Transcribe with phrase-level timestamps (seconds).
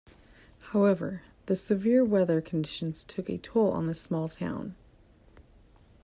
[0.71, 4.75] However, the severe weather conditions took a toll on the small town.